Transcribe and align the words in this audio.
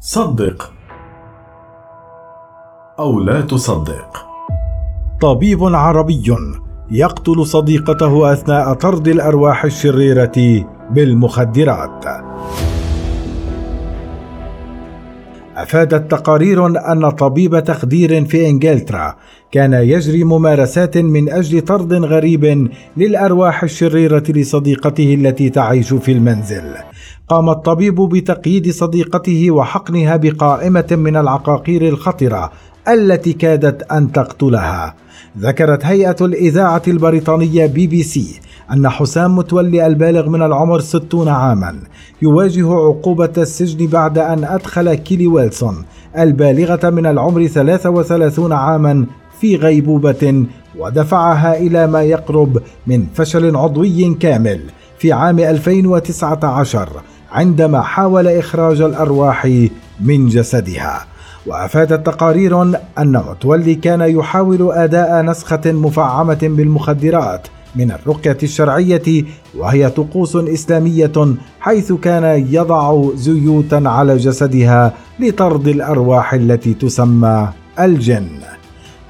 صدق 0.00 0.72
أو 2.98 3.20
لا 3.20 3.40
تصدق. 3.40 4.26
طبيب 5.20 5.64
عربي 5.64 6.36
يقتل 6.90 7.46
صديقته 7.46 8.32
أثناء 8.32 8.72
طرد 8.72 9.08
الأرواح 9.08 9.64
الشريرة 9.64 10.66
بالمخدرات. 10.90 12.04
افادت 15.56 16.10
تقارير 16.10 16.66
أن 16.66 17.10
طبيب 17.10 17.58
تخدير 17.64 18.24
في 18.24 18.48
إنجلترا 18.48 19.14
كان 19.52 19.72
يجري 19.72 20.24
ممارسات 20.24 20.98
من 20.98 21.32
أجل 21.32 21.60
طرد 21.60 21.92
غريب 21.92 22.70
للأرواح 22.96 23.62
الشريرة 23.62 24.24
لصديقته 24.28 25.14
التي 25.14 25.50
تعيش 25.50 25.94
في 25.94 26.12
المنزل. 26.12 26.87
قام 27.28 27.50
الطبيب 27.50 27.94
بتقييد 27.94 28.70
صديقته 28.70 29.50
وحقنها 29.50 30.16
بقائمة 30.16 30.86
من 30.90 31.16
العقاقير 31.16 31.88
الخطرة 31.88 32.50
التي 32.88 33.32
كادت 33.32 33.92
أن 33.92 34.12
تقتلها. 34.12 34.94
ذكرت 35.38 35.84
هيئة 35.84 36.16
الإذاعة 36.20 36.82
البريطانية 36.88 37.66
بي 37.66 37.86
بي 37.86 38.02
سي 38.02 38.40
أن 38.72 38.88
حسام 38.88 39.36
متولي 39.36 39.86
البالغ 39.86 40.28
من 40.28 40.42
العمر 40.42 40.80
60 40.80 41.28
عاما 41.28 41.78
يواجه 42.22 42.72
عقوبة 42.72 43.32
السجن 43.38 43.86
بعد 43.86 44.18
أن 44.18 44.44
أدخل 44.44 44.94
كيلي 44.94 45.26
ويلسون 45.26 45.84
البالغة 46.18 46.90
من 46.90 47.06
العمر 47.06 47.46
33 47.46 48.52
عاما 48.52 49.06
في 49.40 49.56
غيبوبة 49.56 50.44
ودفعها 50.78 51.58
إلى 51.58 51.86
ما 51.86 52.02
يقرب 52.02 52.62
من 52.86 53.06
فشل 53.14 53.56
عضوي 53.56 54.14
كامل 54.14 54.60
في 54.98 55.12
عام 55.12 55.38
2019 55.38 56.88
عندما 57.32 57.80
حاول 57.80 58.28
إخراج 58.28 58.80
الأرواح 58.80 59.68
من 60.00 60.28
جسدها. 60.28 61.06
وافادت 61.46 62.06
تقارير 62.06 62.62
أن 62.98 63.22
متولي 63.28 63.74
كان 63.74 64.00
يحاول 64.00 64.72
أداء 64.72 65.22
نسخة 65.22 65.60
مفعمة 65.66 66.38
بالمخدرات 66.42 67.46
من 67.76 67.90
الرقية 67.90 68.38
الشرعية 68.42 69.24
وهي 69.56 69.90
طقوس 69.90 70.36
إسلامية 70.36 71.12
حيث 71.60 71.92
كان 71.92 72.46
يضع 72.50 73.04
زيوتا 73.14 73.82
على 73.86 74.16
جسدها 74.16 74.92
لطرد 75.20 75.68
الأرواح 75.68 76.34
التي 76.34 76.74
تسمى 76.74 77.48
الجن. 77.80 78.28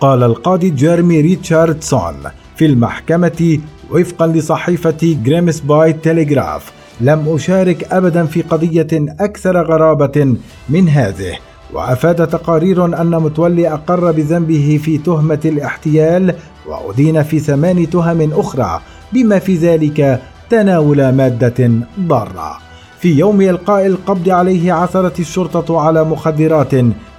قال 0.01 0.23
القاضي 0.23 0.71
جيرمي 0.71 1.21
ريتشاردسون 1.21 2.15
في 2.57 2.67
المحكمة 2.67 3.59
وفقا 3.91 4.27
لصحيفة 4.27 5.17
Grimsby 5.25 5.93
Telegraph 5.93 6.78
لم 7.01 7.35
أشارك 7.35 7.93
ابدا 7.93 8.27
في 8.27 8.43
قضية 8.43 8.89
أكثر 9.21 9.63
غرابة 9.63 10.37
من 10.69 10.89
هذه. 10.89 11.39
وأفاد 11.73 12.27
تقارير 12.27 12.85
أن 12.85 13.11
متولي 13.11 13.73
أقر 13.73 14.13
بذنبه 14.13 14.81
في 14.83 14.99
تهمة 14.99 15.41
الاحتيال 15.45 16.35
وأدين 16.67 17.23
في 17.23 17.39
ثمان 17.39 17.91
تهم 17.91 18.33
أخرى 18.33 18.81
بما 19.13 19.39
في 19.39 19.57
ذلك 19.57 20.23
تناول 20.51 21.09
مادة 21.09 21.71
ضارة. 22.01 22.59
في 23.01 23.13
يوم 23.19 23.41
إلقاء 23.41 23.87
القبض 23.87 24.29
عليه 24.29 24.73
عثرت 24.73 25.21
الشرطة 25.21 25.81
على 25.81 26.05
مخدرات 26.05 26.73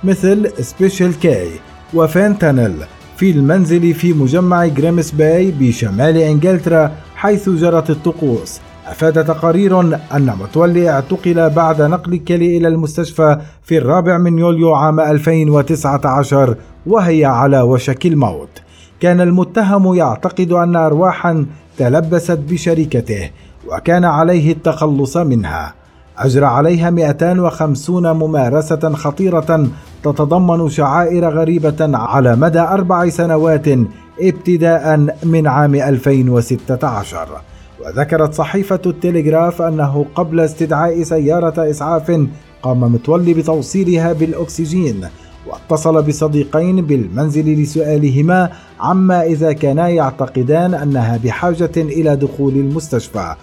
مثل 0.04 0.52
Special 0.62 1.20
K 1.20 1.50
وفانتانيل 1.94 2.74
في 3.18 3.32
المنزل 3.32 3.94
في 3.94 4.14
مجمع 4.14 4.66
جريمس 4.66 5.12
باي 5.12 5.52
بشمال 5.60 6.18
إنجلترا 6.18 6.92
حيث 7.16 7.50
جرت 7.50 7.90
الطقوس. 7.90 8.60
أفاد 8.90 9.26
تقارير 9.26 9.80
أن 10.16 10.34
متولي 10.42 10.90
اعتقل 10.90 11.50
بعد 11.50 11.82
نقل 11.82 12.16
كيلي 12.16 12.58
إلى 12.58 12.68
المستشفى 12.68 13.38
في 13.64 13.78
الرابع 13.78 14.18
من 14.18 14.40
يوليو 14.40 14.74
عام 14.74 15.00
2019 15.00 16.56
وهي 16.86 17.26
على 17.26 17.62
وشك 17.62 18.06
الموت. 18.06 18.50
كان 19.00 19.22
المتهم 19.22 19.96
يعتقد 19.96 20.52
أن 20.52 20.76
ارواحا 20.76 21.46
تلبست 21.78 22.40
بشركته 22.50 23.30
وكان 23.72 24.06
عليه 24.06 24.52
التخلص 24.52 25.18
منها. 25.18 25.74
أجرى 26.18 26.46
عليها 26.46 26.90
250 26.90 28.12
ممارسة 28.12 28.94
خطيرة 28.94 29.68
تتضمن 30.04 30.70
شعائر 30.70 31.30
غريبة 31.30 31.98
على 31.98 32.36
مدى 32.36 32.60
أربع 32.60 33.10
سنوات 33.10 33.68
ابتداء 34.22 35.16
من 35.24 35.48
عام 35.48 35.76
2016 35.76 37.28
وذكرت 37.86 38.34
صحيفة 38.34 38.82
التلغراف 38.86 39.62
أنه 39.62 40.06
قبل 40.16 40.40
استدعاء 40.40 41.04
سيارة 41.04 41.70
إسعاف 41.70 42.28
قام 42.62 42.94
متولي 42.94 43.34
بتوصيلها 43.34 44.14
بالأكسجين 44.14 45.08
واتصل 45.48 46.04
بصديقين 46.04 46.82
بالمنزل 46.82 47.62
لسؤالهما 47.62 48.50
عما 48.80 49.24
إذا 49.24 49.54
كانا 49.54 49.90
يعتقدان 49.90 50.74
أنها 50.74 51.18
بحاجة 51.24 51.72
إلى 51.78 52.16
دخول 52.16 52.54
المستشفى. 52.54 53.36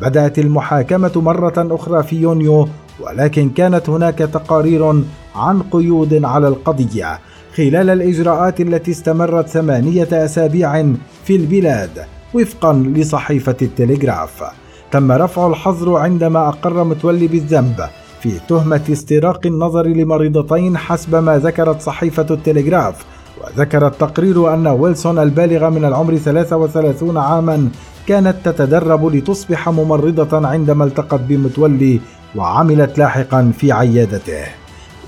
بدأت 0.00 0.38
المحاكمة 0.38 1.12
مرة 1.16 1.54
أخرى 1.74 2.02
في 2.02 2.16
يونيو 2.16 2.68
ولكن 3.00 3.50
كانت 3.50 3.88
هناك 3.88 4.18
تقارير 4.18 5.04
عن 5.34 5.62
قيود 5.70 6.24
على 6.24 6.48
القضية. 6.48 7.18
خلال 7.56 7.90
الإجراءات 7.90 8.60
التي 8.60 8.90
استمرت 8.90 9.48
ثمانية 9.48 10.08
أسابيع 10.12 10.82
في 11.24 11.36
البلاد 11.36 12.13
وفقا 12.34 12.72
لصحيفة 12.72 13.56
التلغراف 13.62 14.42
تم 14.90 15.12
رفع 15.12 15.46
الحظر 15.46 15.96
عندما 15.96 16.48
أقر 16.48 16.84
متولي 16.84 17.26
بالذنب 17.26 17.76
في 18.20 18.38
تهمة 18.48 18.82
استراق 18.92 19.46
النظر 19.46 19.86
لمريضتين 19.86 20.76
حسب 20.76 21.14
ما 21.14 21.38
ذكرت 21.38 21.80
صحيفة 21.80 22.26
التلغراف 22.30 23.04
وذكر 23.40 23.86
التقرير 23.86 24.54
أن 24.54 24.66
ويلسون 24.66 25.18
البالغة 25.18 25.68
من 25.68 25.84
العمر 25.84 26.16
33 26.16 27.16
عاما 27.16 27.68
كانت 28.06 28.36
تتدرب 28.44 29.14
لتصبح 29.14 29.68
ممرضة 29.68 30.46
عندما 30.46 30.84
التقت 30.84 31.20
بمتولي 31.20 32.00
وعملت 32.36 32.98
لاحقا 32.98 33.52
في 33.58 33.72
عيادته. 33.72 34.63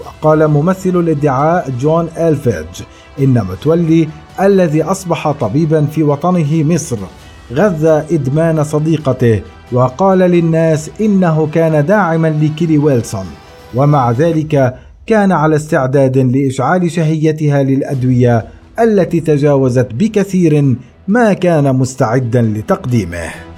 وقال 0.07 0.49
ممثل 0.49 0.91
الادعاء 0.91 1.71
جون 1.81 2.09
ألفيج 2.19 2.83
إن 3.21 3.35
متولي 3.35 4.09
الذي 4.41 4.83
أصبح 4.83 5.31
طبيبا 5.31 5.87
في 5.87 6.03
وطنه 6.03 6.65
مصر 6.65 6.97
غذى 7.53 8.05
إدمان 8.17 8.65
صديقته 8.65 9.41
وقال 9.73 10.19
للناس 10.19 10.91
إنه 11.01 11.49
كان 11.55 11.87
داعما 11.87 12.29
لكيلي 12.29 12.79
ويلسون 12.79 13.27
ومع 13.75 14.11
ذلك 14.11 14.75
كان 15.07 15.33
على 15.33 15.57
استعداد 15.57 16.19
لإشعال 16.19 16.91
شهيتها 16.91 17.63
للأدوية 17.63 18.47
التي 18.81 19.21
تجاوزت 19.21 19.89
بكثير 19.95 20.77
ما 21.09 21.33
كان 21.33 21.77
مستعدا 21.77 22.43
لتقديمه. 22.43 23.56